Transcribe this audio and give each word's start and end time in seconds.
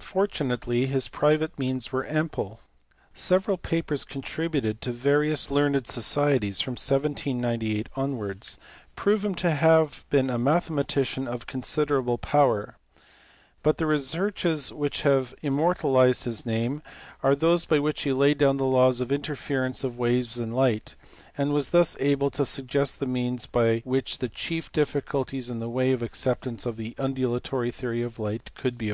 Fortunately 0.00 0.86
his 0.86 1.06
private 1.08 1.56
means 1.56 1.92
were 1.92 2.04
ample. 2.08 2.58
Several 3.14 3.56
papers 3.56 4.04
contributed 4.04 4.80
to 4.80 4.90
various 4.90 5.52
learned 5.52 5.86
societies 5.86 6.60
from 6.60 6.72
1798 6.72 7.88
onwards 7.94 8.58
prove 8.96 9.24
him 9.24 9.36
to 9.36 9.52
have 9.52 10.04
been 10.10 10.30
a 10.30 10.36
mathematician 10.36 11.28
of 11.28 11.46
considerable 11.46 12.18
power; 12.18 12.76
but 13.62 13.78
the 13.78 13.86
researches 13.86 14.72
which 14.72 15.02
have 15.02 15.32
immortalized 15.42 16.24
his 16.24 16.44
name 16.44 16.82
are 17.22 17.36
those 17.36 17.64
by 17.64 17.78
which 17.78 18.02
he 18.02 18.12
laid 18.12 18.38
down 18.38 18.56
the 18.56 18.64
laws 18.64 19.00
of 19.00 19.12
interference 19.12 19.84
of 19.84 19.96
waves 19.96 20.38
and 20.38 20.50
of 20.50 20.58
light, 20.58 20.96
and 21.38 21.52
was 21.52 21.70
thus 21.70 21.96
able 22.00 22.30
to 22.30 22.44
suggest 22.44 22.98
the 22.98 23.06
means 23.06 23.46
by 23.46 23.78
which 23.84 24.18
the 24.18 24.28
chief 24.28 24.72
difficulties 24.72 25.48
in 25.50 25.60
the 25.60 25.70
way 25.70 25.92
of 25.92 26.02
acceptance 26.02 26.66
of 26.66 26.76
the 26.76 26.96
undulatory 26.98 27.70
theory 27.70 28.02
of 28.02 28.18
light 28.18 28.50
could 28.56 28.76
be 28.76 28.86
overcome. 28.86 28.90